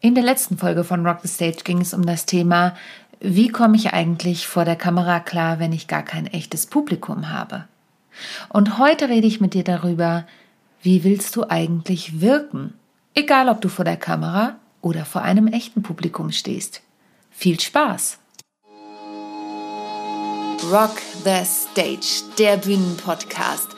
In 0.00 0.14
der 0.14 0.22
letzten 0.22 0.56
Folge 0.56 0.84
von 0.84 1.04
Rock 1.04 1.20
the 1.22 1.28
Stage 1.28 1.64
ging 1.64 1.80
es 1.80 1.92
um 1.92 2.06
das 2.06 2.24
Thema, 2.24 2.76
wie 3.18 3.48
komme 3.48 3.76
ich 3.76 3.92
eigentlich 3.92 4.46
vor 4.46 4.64
der 4.64 4.76
Kamera 4.76 5.18
klar, 5.18 5.58
wenn 5.58 5.72
ich 5.72 5.88
gar 5.88 6.04
kein 6.04 6.28
echtes 6.28 6.66
Publikum 6.66 7.30
habe? 7.30 7.64
Und 8.48 8.78
heute 8.78 9.08
rede 9.08 9.26
ich 9.26 9.40
mit 9.40 9.54
dir 9.54 9.64
darüber, 9.64 10.24
wie 10.82 11.02
willst 11.02 11.34
du 11.34 11.48
eigentlich 11.48 12.20
wirken? 12.20 12.74
Egal, 13.14 13.48
ob 13.48 13.60
du 13.60 13.68
vor 13.68 13.84
der 13.84 13.96
Kamera 13.96 14.56
oder 14.82 15.04
vor 15.04 15.22
einem 15.22 15.48
echten 15.48 15.82
Publikum 15.82 16.30
stehst. 16.30 16.80
Viel 17.32 17.58
Spaß! 17.58 18.18
Rock 20.70 20.96
the 21.24 21.44
Stage, 21.44 22.22
der 22.38 22.56
Bühnenpodcast 22.56 23.77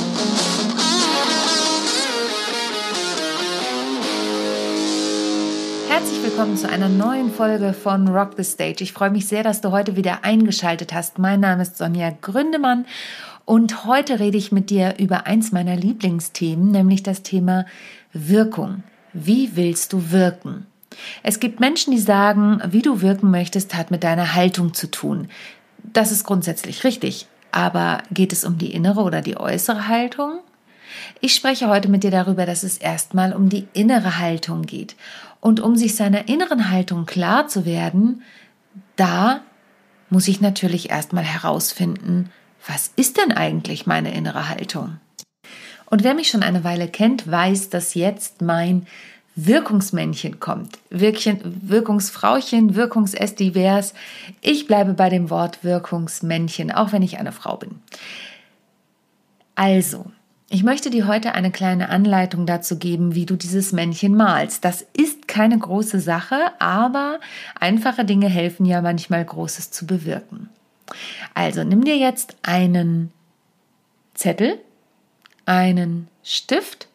Herzlich 6.01 6.23
willkommen 6.23 6.57
zu 6.57 6.67
einer 6.67 6.89
neuen 6.89 7.31
Folge 7.31 7.73
von 7.73 8.07
Rock 8.07 8.31
the 8.35 8.43
Stage. 8.43 8.83
Ich 8.83 8.91
freue 8.91 9.11
mich 9.11 9.27
sehr, 9.27 9.43
dass 9.43 9.61
du 9.61 9.69
heute 9.69 9.95
wieder 9.95 10.23
eingeschaltet 10.23 10.95
hast. 10.95 11.19
Mein 11.19 11.39
Name 11.39 11.61
ist 11.61 11.77
Sonja 11.77 12.11
Gründemann 12.21 12.87
und 13.45 13.85
heute 13.85 14.19
rede 14.19 14.35
ich 14.35 14.51
mit 14.51 14.71
dir 14.71 14.95
über 14.97 15.27
eins 15.27 15.51
meiner 15.51 15.75
Lieblingsthemen, 15.75 16.71
nämlich 16.71 17.03
das 17.03 17.21
Thema 17.21 17.67
Wirkung. 18.13 18.81
Wie 19.13 19.55
willst 19.55 19.93
du 19.93 20.09
wirken? 20.09 20.65
Es 21.21 21.39
gibt 21.39 21.59
Menschen, 21.59 21.91
die 21.91 21.99
sagen, 21.99 22.63
wie 22.67 22.81
du 22.81 23.03
wirken 23.03 23.29
möchtest, 23.29 23.75
hat 23.75 23.91
mit 23.91 24.03
deiner 24.03 24.33
Haltung 24.33 24.73
zu 24.73 24.89
tun. 24.89 25.27
Das 25.83 26.11
ist 26.11 26.23
grundsätzlich 26.23 26.83
richtig. 26.83 27.27
Aber 27.51 28.01
geht 28.09 28.33
es 28.33 28.43
um 28.43 28.57
die 28.57 28.73
innere 28.73 29.01
oder 29.01 29.21
die 29.21 29.37
äußere 29.37 29.87
Haltung? 29.87 30.39
Ich 31.19 31.35
spreche 31.35 31.69
heute 31.69 31.89
mit 31.89 32.03
dir 32.03 32.11
darüber, 32.11 32.45
dass 32.45 32.63
es 32.63 32.77
erstmal 32.77 33.33
um 33.33 33.49
die 33.49 33.67
innere 33.73 34.19
Haltung 34.19 34.63
geht. 34.63 34.95
Und 35.41 35.59
um 35.59 35.75
sich 35.75 35.95
seiner 35.95 36.29
inneren 36.29 36.69
Haltung 36.69 37.05
klar 37.05 37.47
zu 37.47 37.65
werden, 37.65 38.21
da 38.95 39.41
muss 40.09 40.27
ich 40.27 40.39
natürlich 40.39 40.89
erstmal 40.89 41.23
herausfinden, 41.23 42.29
was 42.65 42.91
ist 42.95 43.17
denn 43.17 43.31
eigentlich 43.31 43.87
meine 43.87 44.13
innere 44.13 44.47
Haltung? 44.47 44.99
Und 45.87 46.03
wer 46.03 46.13
mich 46.13 46.29
schon 46.29 46.43
eine 46.43 46.63
Weile 46.63 46.87
kennt, 46.87 47.29
weiß, 47.29 47.69
dass 47.69 47.95
jetzt 47.95 48.41
mein 48.41 48.85
Wirkungsmännchen 49.35 50.39
kommt. 50.39 50.77
Wirkchen, 50.89 51.39
Wirkungsfrauchen, 51.67 52.75
Wirkungsestivers. 52.75 53.93
Ich 54.41 54.67
bleibe 54.67 54.93
bei 54.93 55.09
dem 55.09 55.29
Wort 55.29 55.63
Wirkungsmännchen, 55.63 56.71
auch 56.71 56.91
wenn 56.91 57.01
ich 57.01 57.17
eine 57.17 57.31
Frau 57.31 57.57
bin. 57.57 57.79
Also, 59.55 60.11
ich 60.51 60.63
möchte 60.63 60.89
dir 60.89 61.07
heute 61.07 61.33
eine 61.33 61.49
kleine 61.49 61.87
Anleitung 61.87 62.45
dazu 62.45 62.77
geben, 62.77 63.15
wie 63.15 63.25
du 63.25 63.37
dieses 63.37 63.71
Männchen 63.71 64.15
malst. 64.15 64.65
Das 64.65 64.85
ist 64.93 65.29
keine 65.29 65.57
große 65.57 66.01
Sache, 66.01 66.35
aber 66.59 67.21
einfache 67.57 68.03
Dinge 68.03 68.27
helfen 68.27 68.65
ja 68.65 68.81
manchmal 68.81 69.23
Großes 69.23 69.71
zu 69.71 69.87
bewirken. 69.87 70.49
Also 71.33 71.63
nimm 71.63 71.85
dir 71.85 71.95
jetzt 71.95 72.35
einen 72.43 73.13
Zettel, 74.13 74.59
einen 75.45 76.09
Stift 76.21 76.89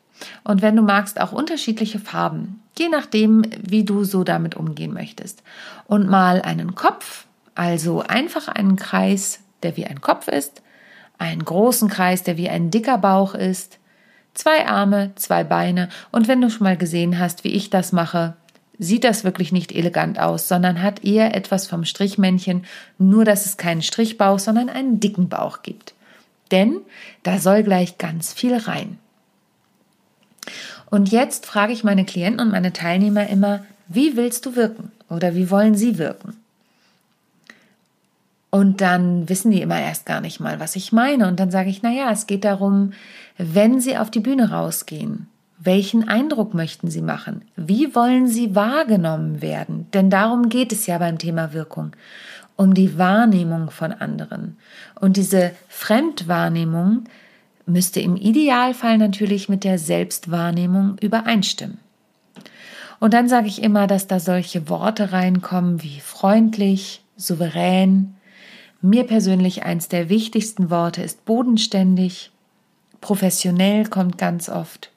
und 0.44 0.60
wenn 0.60 0.77
du 0.77 0.82
magst 0.82 1.18
auch 1.18 1.32
unterschiedliche 1.32 1.98
Farben, 1.98 2.60
je 2.78 2.90
nachdem, 2.90 3.42
wie 3.58 3.84
du 3.84 4.04
so 4.04 4.22
damit 4.22 4.54
umgehen 4.54 4.92
möchtest. 4.92 5.42
Und 5.86 6.10
mal 6.10 6.42
einen 6.42 6.74
Kopf, 6.74 7.24
also 7.55 8.02
einfach 8.02 8.48
einen 8.48 8.77
Kreis, 8.77 9.40
der 9.62 9.78
wie 9.78 9.86
ein 9.86 10.02
Kopf 10.02 10.28
ist, 10.28 10.61
einen 11.18 11.44
großen 11.44 11.88
Kreis, 11.88 12.22
der 12.22 12.36
wie 12.36 12.48
ein 12.48 12.70
dicker 12.70 12.98
Bauch 12.98 13.34
ist, 13.34 13.78
zwei 14.34 14.66
Arme, 14.66 15.12
zwei 15.16 15.44
Beine 15.44 15.88
und 16.12 16.28
wenn 16.28 16.40
du 16.40 16.50
schon 16.50 16.64
mal 16.64 16.77
gesehen 16.77 17.18
hast, 17.18 17.44
wie 17.44 17.52
ich 17.52 17.70
das 17.70 17.92
mache, 17.92 18.36
sieht 18.78 19.04
das 19.04 19.24
wirklich 19.24 19.52
nicht 19.52 19.72
elegant 19.72 20.18
aus, 20.18 20.48
sondern 20.48 20.82
hat 20.82 21.04
eher 21.04 21.34
etwas 21.34 21.66
vom 21.66 21.84
Strichmännchen, 21.84 22.64
nur 22.98 23.24
dass 23.24 23.46
es 23.46 23.56
keinen 23.56 23.82
Strichbauch, 23.82 24.38
sondern 24.38 24.68
einen 24.68 25.00
dicken 25.00 25.28
Bauch 25.28 25.62
gibt. 25.62 25.94
Denn 26.50 26.80
da 27.22 27.38
soll 27.38 27.62
gleich 27.62 27.98
ganz 27.98 28.33
viel 28.33 28.54
rein. 28.54 28.98
Und 30.90 31.10
jetzt 31.10 31.46
frage 31.46 31.72
ich 31.72 31.83
meine 31.83 32.04
Klienten 32.04 32.40
und 32.40 32.52
meine 32.52 32.72
Teilnehmer 32.72 33.27
immer, 33.28 33.64
wie 33.88 34.16
willst 34.16 34.46
du 34.46 34.54
wirken 34.56 34.92
oder 35.08 35.34
wie 35.34 35.50
wollen 35.50 35.74
sie 35.74 35.98
wirken? 35.98 36.36
Und 38.56 38.80
dann 38.80 39.28
wissen 39.28 39.50
die 39.50 39.61
immer 39.61 39.78
erst 39.78 40.06
gar 40.06 40.22
nicht 40.22 40.40
mal, 40.40 40.58
was 40.58 40.77
ich 40.77 40.90
meine. 40.90 41.28
Und 41.28 41.39
dann 41.39 41.50
sage 41.50 41.68
ich, 41.68 41.83
na 41.83 41.90
ja, 41.90 42.11
es 42.11 42.27
geht 42.27 42.42
darum, 42.42 42.94
wenn 43.36 43.83
Sie 43.83 43.98
auf 43.98 44.11
die 44.11 44.20
Bühne 44.20 44.50
rausgehen, 44.50 45.28
welchen 45.58 46.08
Eindruck 46.08 46.55
möchten 46.55 46.89
Sie 46.89 47.02
machen? 47.02 47.42
Wie 47.56 47.95
wollen 47.95 48.28
Sie 48.28 48.55
wahrgenommen 48.55 49.42
werden? 49.42 49.89
Denn 49.92 50.08
darum 50.08 50.48
geht 50.48 50.72
es 50.72 50.86
ja 50.86 50.96
beim 50.96 51.18
Thema 51.18 51.52
Wirkung. 51.52 51.92
Um 52.56 52.72
die 52.72 52.96
Wahrnehmung 52.96 53.70
von 53.70 53.92
anderen. 53.92 54.56
Und 54.98 55.18
diese 55.18 55.50
Fremdwahrnehmung 55.68 57.05
müsste 57.66 58.00
im 58.00 58.16
Idealfall 58.16 58.96
natürlich 58.96 59.50
mit 59.50 59.64
der 59.64 59.77
Selbstwahrnehmung 59.78 60.96
übereinstimmen. 61.02 61.77
Und 63.00 63.12
dann 63.12 63.28
sage 63.28 63.48
ich 63.48 63.62
immer, 63.62 63.86
dass 63.86 64.06
da 64.06 64.18
solche 64.18 64.70
Worte 64.70 65.12
reinkommen 65.12 65.83
wie 65.83 66.00
freundlich, 66.00 67.02
souverän, 67.18 68.15
mir 68.89 69.05
persönlich 69.05 69.64
eins 69.64 69.89
der 69.89 70.08
wichtigsten 70.08 70.70
Worte 70.70 71.02
ist 71.02 71.24
bodenständig, 71.24 72.30
professionell 73.01 73.86
kommt 73.86 74.19
ganz 74.19 74.48
oft, 74.48 74.91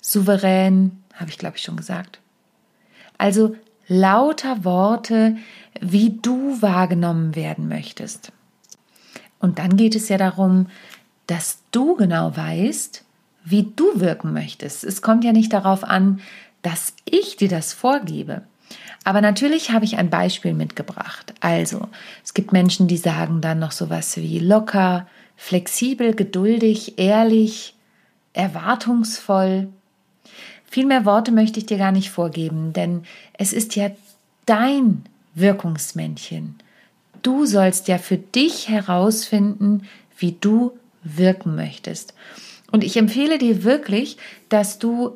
souverän, 0.00 1.02
habe 1.14 1.30
ich 1.30 1.38
glaube 1.38 1.56
ich 1.56 1.62
schon 1.62 1.76
gesagt. 1.76 2.20
Also 3.18 3.56
lauter 3.86 4.64
Worte, 4.64 5.36
wie 5.80 6.18
du 6.20 6.60
wahrgenommen 6.60 7.34
werden 7.34 7.68
möchtest. 7.68 8.32
Und 9.38 9.58
dann 9.58 9.76
geht 9.76 9.94
es 9.94 10.08
ja 10.08 10.16
darum, 10.16 10.68
dass 11.26 11.58
du 11.70 11.96
genau 11.96 12.36
weißt, 12.36 13.04
wie 13.44 13.72
du 13.76 14.00
wirken 14.00 14.32
möchtest. 14.32 14.84
Es 14.84 15.02
kommt 15.02 15.24
ja 15.24 15.32
nicht 15.32 15.52
darauf 15.52 15.84
an, 15.84 16.20
dass 16.62 16.94
ich 17.04 17.36
dir 17.36 17.48
das 17.48 17.72
vorgebe. 17.72 18.42
Aber 19.04 19.20
natürlich 19.20 19.70
habe 19.70 19.84
ich 19.84 19.98
ein 19.98 20.08
Beispiel 20.08 20.54
mitgebracht. 20.54 21.34
Also, 21.40 21.88
es 22.24 22.32
gibt 22.32 22.52
Menschen, 22.52 22.88
die 22.88 22.96
sagen 22.96 23.40
dann 23.40 23.58
noch 23.58 23.72
sowas 23.72 24.16
wie 24.16 24.38
locker, 24.38 25.06
flexibel, 25.36 26.14
geduldig, 26.14 26.98
ehrlich, 26.98 27.74
erwartungsvoll. 28.32 29.68
Viel 30.64 30.86
mehr 30.86 31.04
Worte 31.04 31.32
möchte 31.32 31.58
ich 31.58 31.66
dir 31.66 31.78
gar 31.78 31.92
nicht 31.92 32.10
vorgeben, 32.10 32.72
denn 32.72 33.04
es 33.34 33.52
ist 33.52 33.76
ja 33.76 33.90
dein 34.46 35.04
Wirkungsmännchen. 35.34 36.56
Du 37.22 37.46
sollst 37.46 37.88
ja 37.88 37.98
für 37.98 38.16
dich 38.16 38.68
herausfinden, 38.68 39.82
wie 40.16 40.32
du 40.32 40.72
wirken 41.02 41.54
möchtest. 41.54 42.14
Und 42.72 42.82
ich 42.82 42.96
empfehle 42.96 43.38
dir 43.38 43.64
wirklich, 43.64 44.16
dass 44.48 44.78
du 44.78 45.12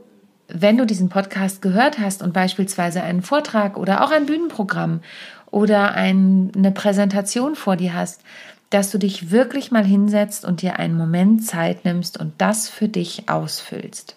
wenn 0.48 0.78
du 0.78 0.86
diesen 0.86 1.10
Podcast 1.10 1.60
gehört 1.60 1.98
hast 1.98 2.22
und 2.22 2.32
beispielsweise 2.32 3.02
einen 3.02 3.22
Vortrag 3.22 3.76
oder 3.76 4.02
auch 4.02 4.10
ein 4.10 4.26
Bühnenprogramm 4.26 5.02
oder 5.50 5.92
ein, 5.92 6.50
eine 6.56 6.72
Präsentation 6.72 7.54
vor 7.54 7.76
dir 7.76 7.94
hast, 7.94 8.22
dass 8.70 8.90
du 8.90 8.98
dich 8.98 9.30
wirklich 9.30 9.70
mal 9.70 9.84
hinsetzt 9.84 10.44
und 10.44 10.62
dir 10.62 10.78
einen 10.78 10.96
Moment 10.96 11.44
Zeit 11.44 11.84
nimmst 11.84 12.18
und 12.18 12.32
das 12.38 12.68
für 12.68 12.88
dich 12.88 13.28
ausfüllst. 13.28 14.16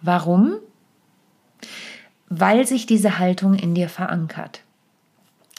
Warum? 0.00 0.54
Weil 2.28 2.66
sich 2.66 2.86
diese 2.86 3.18
Haltung 3.18 3.54
in 3.54 3.74
dir 3.74 3.88
verankert. 3.88 4.62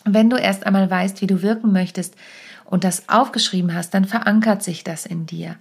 Wenn 0.06 0.30
du 0.30 0.36
erst 0.36 0.66
einmal 0.66 0.90
weißt, 0.90 1.22
wie 1.22 1.28
du 1.28 1.42
wirken 1.42 1.72
möchtest 1.72 2.16
und 2.74 2.84
das 2.84 3.08
aufgeschrieben 3.08 3.76
hast, 3.76 3.94
dann 3.94 4.06
verankert 4.06 4.64
sich 4.64 4.84
das 4.84 5.06
in 5.06 5.28
dir. 5.28 5.58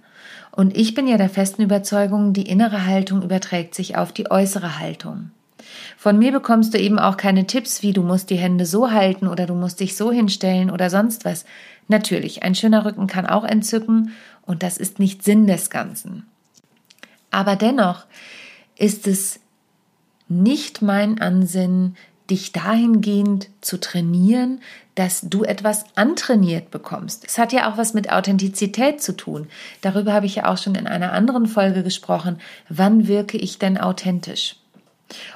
Und 0.49 0.75
ich 0.75 0.95
bin 0.95 1.07
ja 1.07 1.15
der 1.15 1.29
festen 1.29 1.61
Überzeugung, 1.61 2.33
die 2.33 2.49
innere 2.49 2.87
Haltung 2.87 3.21
überträgt 3.21 3.75
sich 3.75 3.95
auf 3.95 4.11
die 4.11 4.31
äußere 4.31 4.79
Haltung. 4.79 5.29
Von 5.95 6.17
mir 6.17 6.31
bekommst 6.31 6.73
du 6.73 6.79
eben 6.79 6.97
auch 6.97 7.15
keine 7.15 7.45
Tipps, 7.45 7.83
wie 7.83 7.93
du 7.93 8.01
musst 8.01 8.31
die 8.31 8.37
Hände 8.37 8.65
so 8.65 8.89
halten 8.89 9.27
oder 9.27 9.45
du 9.45 9.53
musst 9.53 9.79
dich 9.79 9.95
so 9.95 10.11
hinstellen 10.11 10.71
oder 10.71 10.89
sonst 10.89 11.23
was. 11.23 11.45
Natürlich, 11.87 12.41
ein 12.41 12.55
schöner 12.55 12.83
Rücken 12.83 13.05
kann 13.05 13.27
auch 13.27 13.43
entzücken 13.43 14.13
und 14.41 14.63
das 14.63 14.79
ist 14.79 14.97
nicht 14.97 15.23
Sinn 15.23 15.45
des 15.45 15.69
Ganzen. 15.69 16.25
Aber 17.29 17.55
dennoch 17.55 18.07
ist 18.75 19.05
es 19.05 19.39
nicht 20.27 20.81
mein 20.81 21.21
Ansinnen, 21.21 21.95
dich 22.29 22.51
dahingehend 22.51 23.49
zu 23.61 23.79
trainieren, 23.79 24.61
dass 24.95 25.21
du 25.21 25.43
etwas 25.43 25.85
antrainiert 25.95 26.71
bekommst. 26.71 27.25
Es 27.25 27.37
hat 27.37 27.51
ja 27.51 27.71
auch 27.71 27.77
was 27.77 27.93
mit 27.93 28.11
Authentizität 28.11 29.01
zu 29.01 29.15
tun. 29.15 29.47
Darüber 29.81 30.13
habe 30.13 30.25
ich 30.25 30.35
ja 30.35 30.51
auch 30.51 30.57
schon 30.57 30.75
in 30.75 30.87
einer 30.87 31.13
anderen 31.13 31.47
Folge 31.47 31.83
gesprochen. 31.83 32.39
Wann 32.69 33.07
wirke 33.07 33.37
ich 33.37 33.59
denn 33.59 33.77
authentisch? 33.77 34.57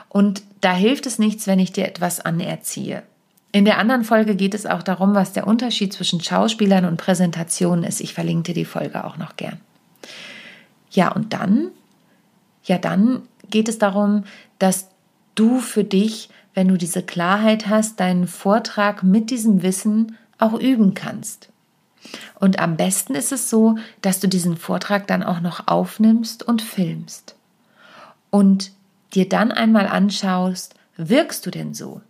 Und 0.10 0.44
da 0.62 0.74
hilft 0.74 1.06
es 1.06 1.19
nichts, 1.19 1.48
wenn 1.48 1.60
ich 1.60 1.72
dir 1.72 1.86
etwas 1.86 2.19
anerziehe. 2.19 3.04
In 3.51 3.66
der 3.66 3.80
anderen 3.80 4.04
Folge 4.04 4.36
geht 4.36 4.54
es 4.54 4.66
auch 4.66 4.84
darum, 4.84 5.16
was 5.16 5.34
der 5.34 5.48
Unterschied 5.48 5.94
zwischen 5.94 6.22
Schauspielern 6.22 6.86
und 6.86 6.98
Präsentationen 6.98 7.84
ist. 7.84 8.01
Ich 8.01 8.13
verlinke 8.13 8.54
dir 8.54 8.54
die 8.54 8.66
Folge 8.66 9.04
auch 9.04 9.18
noch 9.18 9.36
gern. 9.36 9.60
Ja, 10.92 11.12
und 11.12 11.34
dann, 11.34 11.69
ja, 12.63 12.78
dann 12.78 13.24
geht 13.50 13.69
es 13.69 13.78
darum, 13.78 14.25
dass 14.60 14.89
du 15.36 15.60
für 15.60 15.84
dich, 15.84 16.30
wenn 16.57 16.69
du 16.69 16.75
diese 16.75 17.04
Klarheit 17.04 17.68
hast, 17.68 18.00
deinen 18.00 18.25
Vortrag 18.25 19.04
mit 19.04 19.30
diesem 19.30 19.62
Wissen 19.62 20.18
auch 20.39 20.59
üben 20.59 20.95
kannst. 20.95 21.50
Und 22.39 22.57
am 22.57 22.77
besten 22.77 23.13
ist 23.13 23.31
es 23.31 23.51
so, 23.51 23.75
dass 24.01 24.19
du 24.19 24.27
diesen 24.27 24.57
Vortrag 24.57 25.06
dann 25.06 25.21
auch 25.21 25.39
noch 25.39 25.68
aufnimmst 25.68 26.42
und 26.42 26.63
filmst. 26.63 27.36
Und 28.31 28.71
dir 29.13 29.30
dann 29.30 29.51
einmal 29.51 29.86
anschaust, 29.86 30.74
wirkst 30.95 31.45
du 31.45 31.51
denn 31.51 31.75
so? 31.75 32.01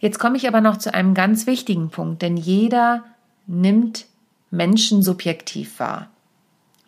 Jetzt 0.00 0.18
komme 0.18 0.36
ich 0.38 0.48
aber 0.48 0.60
noch 0.60 0.78
zu 0.78 0.92
einem 0.92 1.14
ganz 1.14 1.46
wichtigen 1.46 1.90
Punkt, 1.90 2.22
denn 2.22 2.36
jeder 2.36 3.04
nimmt 3.46 4.06
Menschen 4.50 5.04
subjektiv 5.04 5.78
wahr. 5.78 6.10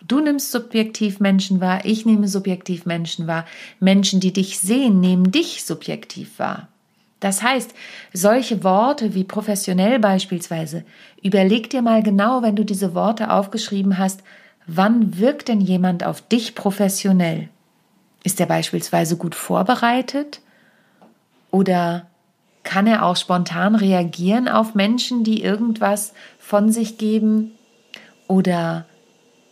Du 0.06 0.20
nimmst 0.20 0.52
subjektiv 0.52 1.20
Menschen 1.20 1.60
wahr, 1.60 1.84
ich 1.84 2.06
nehme 2.06 2.28
subjektiv 2.28 2.86
Menschen 2.86 3.26
wahr. 3.26 3.44
Menschen, 3.80 4.20
die 4.20 4.32
dich 4.32 4.60
sehen, 4.60 5.00
nehmen 5.00 5.32
dich 5.32 5.64
subjektiv 5.64 6.38
wahr. 6.38 6.68
Das 7.20 7.42
heißt, 7.42 7.74
solche 8.12 8.62
Worte 8.62 9.14
wie 9.14 9.24
professionell 9.24 9.98
beispielsweise, 9.98 10.84
überleg 11.22 11.68
dir 11.68 11.82
mal 11.82 12.02
genau, 12.02 12.42
wenn 12.42 12.54
du 12.54 12.64
diese 12.64 12.94
Worte 12.94 13.32
aufgeschrieben 13.32 13.98
hast, 13.98 14.22
wann 14.66 15.18
wirkt 15.18 15.48
denn 15.48 15.60
jemand 15.60 16.04
auf 16.04 16.20
dich 16.20 16.54
professionell? 16.54 17.48
Ist 18.22 18.38
er 18.40 18.46
beispielsweise 18.46 19.16
gut 19.16 19.34
vorbereitet? 19.34 20.40
Oder 21.50 22.06
kann 22.62 22.86
er 22.86 23.04
auch 23.04 23.16
spontan 23.16 23.74
reagieren 23.74 24.48
auf 24.48 24.74
Menschen, 24.74 25.24
die 25.24 25.42
irgendwas 25.42 26.12
von 26.38 26.70
sich 26.70 26.98
geben? 26.98 27.52
Oder 28.28 28.84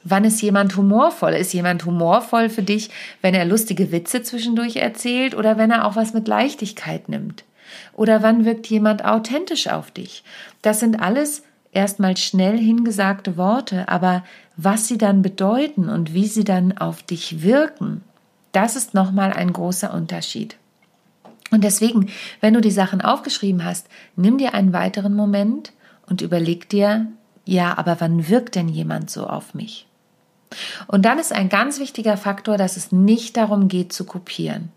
wann 0.08 0.25
ist 0.25 0.41
jemand 0.41 0.76
humorvoll? 0.76 1.32
Ist 1.32 1.53
jemand 1.53 1.85
humorvoll 1.85 2.49
für 2.49 2.62
dich, 2.62 2.91
wenn 3.23 3.35
er 3.35 3.44
lustige 3.44 3.91
Witze 3.91 4.23
zwischendurch 4.23 4.76
erzählt 4.76 5.35
oder 5.35 5.58
wenn 5.58 5.70
er 5.70 5.85
auch 5.85 5.97
was 5.97 6.14
mit 6.14 6.29
Leichtigkeit 6.29 7.08
nimmt? 7.08 7.44
Oder 7.93 8.23
wann 8.23 8.44
wirkt 8.44 8.69
jemand 8.69 9.05
authentisch 9.05 9.67
auf 9.67 9.91
dich? 9.91 10.23
Das 10.62 10.81
sind 10.81 11.00
alles 11.00 11.43
erstmal 11.73 12.17
schnell 12.17 12.56
hingesagte 12.56 13.37
Worte, 13.37 13.88
aber 13.88 14.25
was 14.56 14.87
sie 14.87 14.97
dann 14.97 15.23
bedeuten 15.23 15.88
und 15.88 16.14
wie 16.14 16.26
sie 16.26 16.44
dann 16.44 16.79
auf 16.79 17.02
dich 17.02 17.43
wirken, 17.43 18.02
das 18.52 18.76
ist 18.76 18.94
nochmal 18.94 19.32
ein 19.32 19.52
großer 19.52 19.93
Unterschied. 19.93 20.56
Und 21.50 21.64
deswegen, 21.64 22.09
wenn 22.41 22.55
du 22.55 22.61
die 22.61 22.70
Sachen 22.70 23.00
aufgeschrieben 23.00 23.64
hast, 23.64 23.88
nimm 24.14 24.38
dir 24.38 24.55
einen 24.55 24.73
weiteren 24.73 25.14
Moment 25.14 25.73
und 26.06 26.23
überleg 26.23 26.69
dir, 26.69 27.06
ja, 27.44 27.76
aber 27.76 28.00
wann 28.00 28.29
wirkt 28.29 28.55
denn 28.55 28.69
jemand 28.69 29.11
so 29.11 29.26
auf 29.26 29.55
mich? 29.55 29.86
Und 30.87 31.05
dann 31.05 31.19
ist 31.19 31.32
ein 31.32 31.49
ganz 31.49 31.79
wichtiger 31.79 32.17
Faktor, 32.17 32.56
dass 32.56 32.76
es 32.76 32.93
nicht 32.93 33.37
darum 33.37 33.69
geht 33.69 33.93
zu 33.93 34.05
kopieren. 34.05 34.70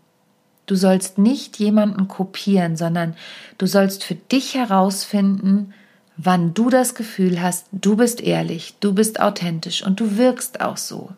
Du 0.66 0.76
sollst 0.76 1.18
nicht 1.18 1.58
jemanden 1.58 2.06
kopieren, 2.06 2.76
sondern 2.76 3.16
du 3.58 3.66
sollst 3.66 4.04
für 4.04 4.14
dich 4.14 4.54
herausfinden, 4.54 5.74
wann 6.16 6.54
du 6.54 6.70
das 6.70 6.94
Gefühl 6.94 7.42
hast, 7.42 7.66
du 7.72 7.96
bist 7.96 8.20
ehrlich, 8.20 8.76
du 8.80 8.94
bist 8.94 9.20
authentisch 9.20 9.84
und 9.84 9.98
du 10.00 10.16
wirkst 10.16 10.60
auch 10.60 10.76
so. 10.76 11.10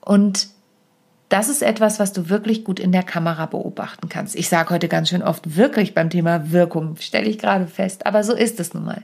Und 0.00 0.48
das 1.28 1.48
ist 1.48 1.62
etwas, 1.62 2.00
was 2.00 2.12
du 2.12 2.28
wirklich 2.28 2.64
gut 2.64 2.80
in 2.80 2.90
der 2.90 3.04
Kamera 3.04 3.46
beobachten 3.46 4.08
kannst. 4.08 4.34
Ich 4.34 4.48
sage 4.48 4.70
heute 4.70 4.88
ganz 4.88 5.10
schön 5.10 5.22
oft 5.22 5.56
wirklich 5.56 5.94
beim 5.94 6.10
Thema 6.10 6.50
Wirkung, 6.50 6.96
stelle 6.98 7.28
ich 7.28 7.38
gerade 7.38 7.68
fest, 7.68 8.06
aber 8.06 8.24
so 8.24 8.34
ist 8.34 8.58
es 8.58 8.74
nun 8.74 8.84
mal. 8.84 9.02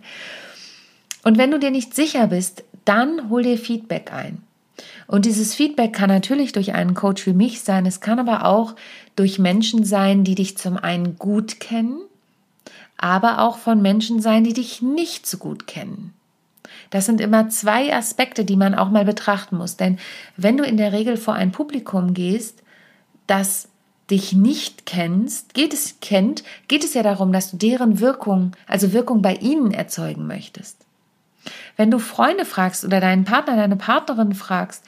Und 1.27 1.39
wenn 1.39 1.51
du 1.51 1.59
dir 1.59 1.73
nicht 1.73 1.93
sicher 1.93 2.29
bist, 2.29 2.63
dann 2.85 3.31
hol 3.31 3.43
dir 3.43 3.59
Feedback 3.59 4.13
ein. 4.13 4.45
Und 5.09 5.25
dieses 5.25 5.57
Feedback 5.57 5.93
kann 5.93 6.09
natürlich 6.09 6.53
durch 6.53 6.73
einen 6.73 6.95
Coach 6.95 7.27
wie 7.27 7.33
mich 7.33 7.63
sein, 7.63 7.85
es 7.85 8.01
kann 8.01 8.21
aber 8.21 8.45
auch 8.45 8.77
durch 9.17 9.41
Menschen 9.41 9.83
sein, 9.83 10.23
die 10.23 10.37
dich 10.37 10.57
zum 10.57 10.77
einen 10.77 11.19
gut 11.19 11.59
kennen, 11.59 11.99
aber 12.97 13.41
auch 13.41 13.59
von 13.59 13.83
Menschen 13.83 14.23
sein, 14.23 14.45
die 14.45 14.53
dich 14.53 14.83
nicht 14.83 15.27
so 15.27 15.39
gut 15.39 15.67
kennen. 15.67 16.15
Das 16.91 17.07
sind 17.07 17.21
immer 17.21 17.49
zwei 17.49 17.93
Aspekte, 17.93 18.45
die 18.45 18.55
man 18.55 18.77
auch 18.77 18.91
mal 18.91 19.05
betrachten 19.05 19.57
muss. 19.57 19.77
Denn 19.77 19.99
wenn 20.37 20.57
du 20.57 20.63
in 20.63 20.77
der 20.77 20.93
Regel 20.93 21.17
vor 21.17 21.35
ein 21.35 21.51
Publikum 21.51 22.15
gehst, 22.15 22.63
das 23.27 23.69
dich 24.13 24.33
nicht 24.33 24.87
kennst, 24.87 25.55
geht 25.55 25.75
es 25.75 25.97
kennt, 26.01 26.45
geht 26.69 26.85
es 26.85 26.95
ja 26.95 27.03
darum, 27.03 27.33
dass 27.33 27.51
du 27.51 27.57
deren 27.57 27.99
Wirkung, 27.99 28.53
also 28.69 28.93
Wirkung 28.93 29.23
bei 29.23 29.35
ihnen 29.35 29.73
erzeugen 29.73 30.29
möchtest. 30.29 30.86
Wenn 31.77 31.91
du 31.91 31.99
Freunde 31.99 32.45
fragst 32.45 32.85
oder 32.85 33.01
deinen 33.01 33.25
Partner, 33.25 33.57
deine 33.57 33.77
Partnerin 33.77 34.35
fragst, 34.35 34.85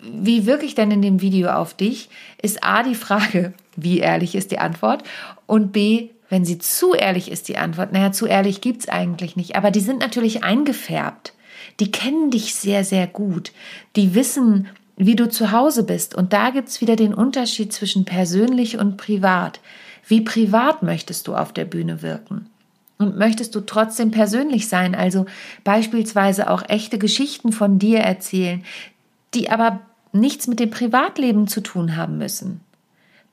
wie 0.00 0.46
wirke 0.46 0.66
ich 0.66 0.74
denn 0.74 0.90
in 0.90 1.02
dem 1.02 1.20
Video 1.20 1.50
auf 1.50 1.74
dich, 1.74 2.08
ist 2.42 2.64
A 2.64 2.82
die 2.82 2.94
Frage, 2.94 3.52
wie 3.76 3.98
ehrlich 4.00 4.34
ist 4.34 4.50
die 4.50 4.58
Antwort 4.58 5.02
und 5.46 5.72
B, 5.72 6.10
wenn 6.28 6.44
sie 6.44 6.58
zu 6.58 6.94
ehrlich 6.94 7.30
ist, 7.30 7.48
die 7.48 7.58
Antwort, 7.58 7.92
naja, 7.92 8.10
zu 8.10 8.26
ehrlich 8.26 8.60
gibt 8.60 8.80
es 8.80 8.88
eigentlich 8.88 9.36
nicht, 9.36 9.56
aber 9.56 9.70
die 9.70 9.80
sind 9.80 10.00
natürlich 10.00 10.42
eingefärbt. 10.42 11.34
Die 11.80 11.90
kennen 11.90 12.30
dich 12.30 12.54
sehr, 12.54 12.84
sehr 12.84 13.06
gut. 13.06 13.52
Die 13.96 14.14
wissen, 14.14 14.68
wie 14.96 15.16
du 15.16 15.28
zu 15.28 15.52
Hause 15.52 15.84
bist. 15.84 16.14
Und 16.14 16.32
da 16.32 16.50
gibt 16.50 16.68
es 16.68 16.80
wieder 16.80 16.96
den 16.96 17.14
Unterschied 17.14 17.72
zwischen 17.72 18.04
persönlich 18.04 18.78
und 18.78 18.96
privat. 18.96 19.60
Wie 20.06 20.20
privat 20.20 20.82
möchtest 20.82 21.26
du 21.26 21.34
auf 21.34 21.52
der 21.52 21.64
Bühne 21.64 22.02
wirken? 22.02 22.48
Und 22.98 23.18
möchtest 23.18 23.54
du 23.54 23.60
trotzdem 23.60 24.10
persönlich 24.10 24.68
sein, 24.68 24.94
also 24.94 25.26
beispielsweise 25.64 26.48
auch 26.48 26.62
echte 26.68 26.98
Geschichten 26.98 27.52
von 27.52 27.78
dir 27.78 28.00
erzählen, 28.00 28.64
die 29.34 29.50
aber 29.50 29.80
nichts 30.12 30.46
mit 30.46 30.60
dem 30.60 30.70
Privatleben 30.70 31.48
zu 31.48 31.60
tun 31.60 31.96
haben 31.96 32.18
müssen? 32.18 32.60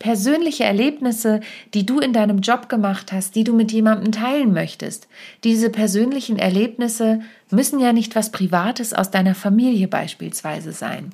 persönliche 0.01 0.63
Erlebnisse, 0.63 1.41
die 1.75 1.85
du 1.85 1.99
in 1.99 2.11
deinem 2.11 2.39
Job 2.39 2.69
gemacht 2.69 3.11
hast, 3.11 3.35
die 3.35 3.43
du 3.43 3.53
mit 3.53 3.71
jemandem 3.71 4.11
teilen 4.11 4.51
möchtest. 4.51 5.07
Diese 5.43 5.69
persönlichen 5.69 6.39
Erlebnisse 6.39 7.21
müssen 7.51 7.79
ja 7.79 7.93
nicht 7.93 8.15
was 8.15 8.31
Privates 8.31 8.93
aus 8.93 9.11
deiner 9.11 9.35
Familie 9.35 9.87
beispielsweise 9.87 10.71
sein. 10.71 11.11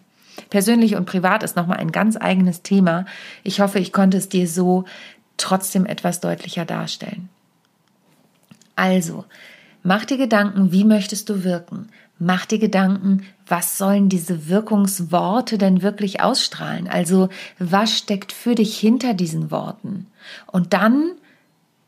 Persönlich 0.49 0.95
und 0.95 1.05
privat 1.05 1.44
ist 1.44 1.57
nochmal 1.57 1.79
ein 1.79 1.91
ganz 1.91 2.16
eigenes 2.16 2.61
Thema. 2.61 3.06
Ich 3.44 3.59
hoffe, 3.59 3.80
ich 3.80 3.92
konnte 3.92 4.16
es 4.16 4.30
dir 4.30 4.47
so 4.47 4.85
trotzdem 5.35 5.85
etwas 5.85 6.21
deutlicher 6.21 6.63
darstellen. 6.63 7.27
Also, 8.77 9.25
mach 9.83 10.05
dir 10.05 10.17
Gedanken, 10.17 10.71
wie 10.71 10.85
möchtest 10.85 11.27
du 11.29 11.43
wirken? 11.43 11.89
Mach 12.19 12.45
dir 12.45 12.59
Gedanken, 12.59 13.25
was 13.47 13.77
sollen 13.77 14.07
diese 14.07 14.47
Wirkungsworte 14.47 15.57
denn 15.57 15.81
wirklich 15.81 16.21
ausstrahlen? 16.21 16.87
Also, 16.87 17.29
was 17.59 17.97
steckt 17.97 18.31
für 18.31 18.55
dich 18.55 18.77
hinter 18.77 19.13
diesen 19.13 19.51
Worten? 19.51 20.07
Und 20.45 20.73
dann 20.73 21.11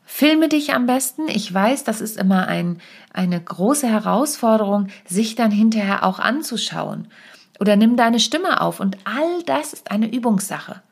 filme 0.04 0.48
dich 0.48 0.74
am 0.74 0.86
besten. 0.86 1.28
Ich 1.28 1.54
weiß, 1.54 1.84
das 1.84 2.00
ist 2.00 2.16
immer 2.16 2.48
ein, 2.48 2.80
eine 3.12 3.40
große 3.40 3.86
Herausforderung, 3.88 4.88
sich 5.06 5.36
dann 5.36 5.52
hinterher 5.52 6.04
auch 6.04 6.18
anzuschauen. 6.18 7.06
Oder 7.60 7.76
nimm 7.76 7.96
deine 7.96 8.18
Stimme 8.18 8.60
auf 8.60 8.80
und 8.80 8.98
all 9.04 9.42
das 9.44 9.72
ist 9.72 9.92
eine 9.92 10.12
Übungssache. 10.12 10.82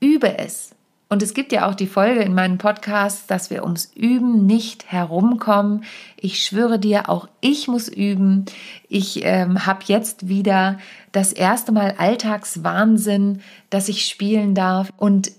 Übe 0.00 0.38
es. 0.38 0.74
Und 1.10 1.22
es 1.22 1.32
gibt 1.32 1.52
ja 1.52 1.66
auch 1.66 1.74
die 1.74 1.86
Folge 1.86 2.20
in 2.20 2.34
meinem 2.34 2.58
Podcast, 2.58 3.30
dass 3.30 3.48
wir 3.48 3.62
ums 3.64 3.90
Üben 3.94 4.44
nicht 4.44 4.92
herumkommen. 4.92 5.84
Ich 6.16 6.44
schwöre 6.44 6.78
dir, 6.78 7.08
auch 7.08 7.28
ich 7.40 7.66
muss 7.66 7.88
üben. 7.88 8.44
Ich 8.88 9.24
ähm, 9.24 9.64
habe 9.64 9.80
jetzt 9.86 10.28
wieder 10.28 10.78
das 11.12 11.32
erste 11.32 11.72
Mal 11.72 11.94
Alltagswahnsinn, 11.96 13.40
dass 13.70 13.88
ich 13.88 14.04
spielen 14.04 14.54
darf. 14.54 14.92
Und 14.98 15.32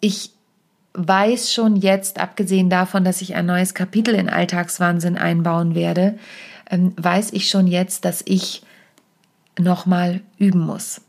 ich 0.00 0.32
weiß 0.92 1.50
schon 1.50 1.76
jetzt, 1.76 2.20
abgesehen 2.20 2.68
davon, 2.68 3.04
dass 3.04 3.22
ich 3.22 3.34
ein 3.36 3.46
neues 3.46 3.72
Kapitel 3.72 4.14
in 4.14 4.28
Alltagswahnsinn 4.28 5.16
einbauen 5.16 5.74
werde, 5.74 6.18
ähm, 6.70 6.92
weiß 6.96 7.32
ich 7.32 7.48
schon 7.48 7.68
jetzt, 7.68 8.04
dass 8.04 8.22
ich 8.26 8.62
nochmal 9.58 10.20
üben 10.36 10.60
muss. 10.60 11.00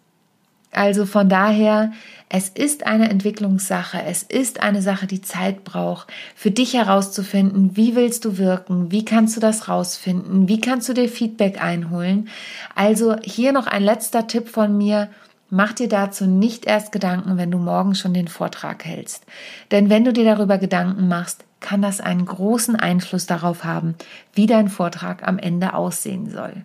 Also 0.71 1.05
von 1.05 1.29
daher, 1.29 1.91
es 2.29 2.49
ist 2.49 2.85
eine 2.85 3.09
Entwicklungssache, 3.09 4.03
es 4.03 4.21
ist 4.21 4.61
eine 4.61 4.83
Sache, 4.83 5.07
die 5.07 5.21
Zeit 5.21 5.63
braucht, 5.63 6.07
für 6.35 6.51
dich 6.51 6.73
herauszufinden, 6.73 7.75
wie 7.75 7.95
willst 7.95 8.23
du 8.23 8.37
wirken, 8.37 8.91
wie 8.91 9.03
kannst 9.03 9.35
du 9.35 9.39
das 9.39 9.67
rausfinden, 9.67 10.47
wie 10.47 10.61
kannst 10.61 10.87
du 10.87 10.93
dir 10.93 11.09
Feedback 11.09 11.61
einholen. 11.61 12.29
Also 12.75 13.15
hier 13.23 13.51
noch 13.51 13.65
ein 13.65 13.83
letzter 13.83 14.27
Tipp 14.27 14.47
von 14.47 14.77
mir, 14.77 15.09
Mach 15.51 15.73
dir 15.73 15.89
dazu 15.89 16.27
nicht 16.27 16.67
erst 16.67 16.91
Gedanken, 16.91 17.37
wenn 17.37 17.49
du 17.49 17.57
morgen 17.57 17.95
schon 17.95 18.13
den 18.13 18.27
Vortrag 18.27 18.85
hältst. 18.85 19.25
Denn 19.71 19.89
wenn 19.89 20.05
du 20.05 20.13
dir 20.13 20.23
darüber 20.23 20.59
Gedanken 20.59 21.07
machst, 21.07 21.43
kann 21.59 21.81
das 21.81 22.01
einen 22.01 22.25
großen 22.25 22.75
Einfluss 22.75 23.25
darauf 23.25 23.63
haben, 23.63 23.95
wie 24.33 24.45
dein 24.45 24.69
Vortrag 24.69 25.27
am 25.27 25.39
Ende 25.39 25.73
aussehen 25.73 26.29
soll. 26.29 26.63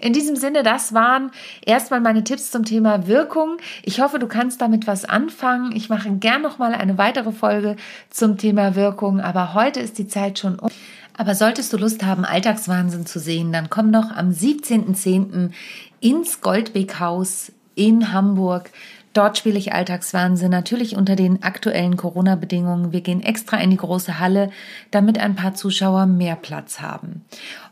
In 0.00 0.12
diesem 0.12 0.36
Sinne, 0.36 0.62
das 0.62 0.94
waren 0.94 1.30
erstmal 1.64 2.00
meine 2.00 2.24
Tipps 2.24 2.50
zum 2.50 2.64
Thema 2.64 3.06
Wirkung. 3.06 3.58
Ich 3.82 4.00
hoffe, 4.00 4.18
du 4.18 4.26
kannst 4.26 4.60
damit 4.60 4.86
was 4.86 5.04
anfangen. 5.04 5.74
Ich 5.74 5.88
mache 5.88 6.10
gern 6.12 6.42
noch 6.42 6.58
mal 6.58 6.74
eine 6.74 6.98
weitere 6.98 7.32
Folge 7.32 7.76
zum 8.10 8.38
Thema 8.38 8.74
Wirkung, 8.74 9.20
aber 9.20 9.54
heute 9.54 9.80
ist 9.80 9.98
die 9.98 10.08
Zeit 10.08 10.38
schon 10.38 10.58
um. 10.58 10.70
Aber 11.16 11.34
solltest 11.34 11.72
du 11.72 11.76
Lust 11.76 12.04
haben, 12.04 12.24
Alltagswahnsinn 12.24 13.06
zu 13.06 13.20
sehen, 13.20 13.52
dann 13.52 13.70
komm 13.70 13.92
doch 13.92 14.10
am 14.10 14.30
17.10. 14.30 15.50
ins 16.00 16.40
Goldweghaus 16.40 17.52
in 17.76 18.12
Hamburg. 18.12 18.70
Dort 19.14 19.38
spiele 19.38 19.58
ich 19.58 19.72
Alltagswahnsinn, 19.72 20.50
natürlich 20.50 20.96
unter 20.96 21.14
den 21.14 21.44
aktuellen 21.44 21.96
Corona-Bedingungen. 21.96 22.92
Wir 22.92 23.00
gehen 23.00 23.22
extra 23.22 23.56
in 23.58 23.70
die 23.70 23.76
große 23.76 24.18
Halle, 24.18 24.50
damit 24.90 25.18
ein 25.18 25.36
paar 25.36 25.54
Zuschauer 25.54 26.06
mehr 26.06 26.34
Platz 26.34 26.80
haben. 26.80 27.24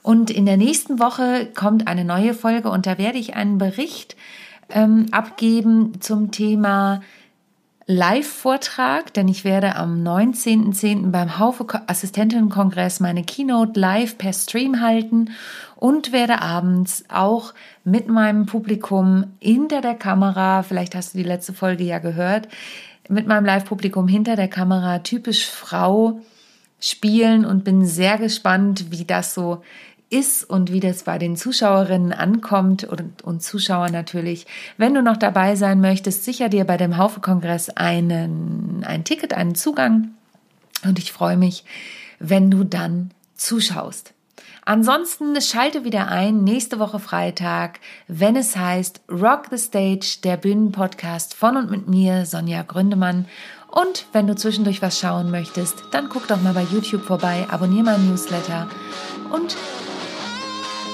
Und 0.03 0.31
in 0.31 0.47
der 0.47 0.57
nächsten 0.57 1.01
Woche 1.01 1.49
kommt 1.55 1.89
eine 1.89 2.05
neue 2.05 2.33
Folge 2.33 2.71
und 2.71 2.87
da 2.87 2.97
werde 2.97 3.19
ich 3.19 3.35
einen 3.35 3.59
Bericht 3.59 4.17
ähm, 4.71 5.07
abgeben 5.11 6.01
zum 6.01 6.31
Thema 6.31 7.03
Live-Vortrag, 7.87 9.13
denn 9.13 9.27
ich 9.27 9.45
werde 9.45 9.75
am 9.75 10.05
19.10. 10.05 11.11
beim 11.11 11.41
Haufe 11.41 11.67
Assistentinnenkongress 11.89 13.01
meine 13.01 13.25
Keynote 13.25 13.79
live 13.79 14.17
per 14.17 14.33
Stream 14.33 14.81
halten 14.81 15.31
und 15.83 16.12
werde 16.12 16.41
abends 16.41 17.05
auch 17.09 17.55
mit 17.83 18.07
meinem 18.07 18.47
Publikum 18.47 19.33
hinter 19.41 19.81
der 19.81 19.97
Kamera, 19.97 20.62
vielleicht 20.62 20.95
hast 20.95 21.12
du 21.12 21.19
die 21.19 21.25
letzte 21.25 21.53
Folge 21.53 21.83
ja 21.83 21.99
gehört, 21.99 22.47
mit 23.09 23.27
meinem 23.27 23.45
Live-Publikum 23.45 24.07
hinter 24.07 24.37
der 24.37 24.47
Kamera 24.47 25.01
typisch 25.01 25.45
Frau 25.45 26.21
spielen 26.79 27.45
und 27.45 27.65
bin 27.65 27.85
sehr 27.85 28.17
gespannt, 28.17 28.93
wie 28.93 29.05
das 29.05 29.35
so 29.35 29.65
ist 30.09 30.49
und 30.49 30.71
wie 30.71 30.79
das 30.79 31.03
bei 31.03 31.19
den 31.19 31.35
Zuschauerinnen 31.35 32.12
ankommt 32.12 32.85
und, 32.85 33.23
und 33.23 33.43
Zuschauern 33.43 33.91
natürlich. 33.91 34.47
Wenn 34.77 34.95
du 34.95 35.03
noch 35.03 35.17
dabei 35.17 35.57
sein 35.57 35.81
möchtest, 35.81 36.23
sicher 36.23 36.49
dir 36.49 36.65
bei 36.65 36.77
dem 36.77 36.97
Haufe-Kongress 36.97 37.71
einen, 37.71 38.85
ein 38.87 39.03
Ticket, 39.03 39.35
einen 39.35 39.57
Zugang. 39.57 40.12
Und 40.85 41.01
ich 41.01 41.11
freue 41.11 41.37
mich, 41.37 41.65
wenn 42.21 42.53
du 42.53 42.62
dann 42.62 43.11
zuschaust. 43.35 44.15
Ansonsten 44.64 45.40
schalte 45.40 45.85
wieder 45.85 46.09
ein 46.09 46.45
nächste 46.45 46.78
Woche 46.78 47.00
Freitag, 47.00 47.81
wenn 48.07 48.37
es 48.37 48.57
heißt 48.57 49.00
Rock 49.11 49.47
the 49.50 49.59
Stage, 49.59 50.19
der 50.23 50.37
Bühnenpodcast 50.37 51.35
von 51.35 51.57
und 51.57 51.71
mit 51.71 51.88
mir, 51.88 52.26
Sonja 52.26 52.62
Gründemann. 52.62 53.26
Und 53.69 54.07
wenn 54.12 54.26
du 54.26 54.37
zwischendurch 54.37 54.81
was 54.81 55.00
schauen 55.00 55.31
möchtest, 55.31 55.83
dann 55.90 56.09
guck 56.09 56.28
doch 56.28 56.40
mal 56.40 56.54
bei 56.54 56.62
YouTube 56.62 57.02
vorbei, 57.02 57.47
abonniere 57.50 57.85
meinen 57.85 58.11
Newsletter 58.11 58.69
und 59.31 59.57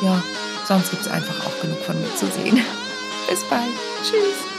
ja, 0.03 0.23
sonst 0.67 0.91
gibt 0.91 1.03
es 1.03 1.09
einfach 1.09 1.47
auch 1.47 1.61
genug 1.61 1.79
von 1.79 2.01
mir 2.01 2.15
zu 2.15 2.27
sehen. 2.27 2.57
Bis 3.29 3.43
bald. 3.45 3.75
Tschüss. 4.03 4.58